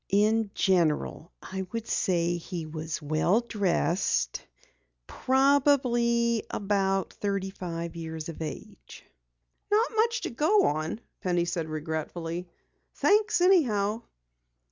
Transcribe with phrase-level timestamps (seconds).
[0.09, 4.43] "In general I should say he was well dressed
[5.05, 9.05] probably about thirty five years of age."
[9.69, 12.49] "Not much to go on," Penny said regretfully.
[12.95, 14.01] "Thanks anyhow."